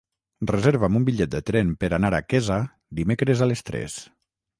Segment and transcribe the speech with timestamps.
[0.51, 2.57] Reserva'm un bitllet de tren per anar a Quesa
[3.01, 3.99] dimecres a les tres.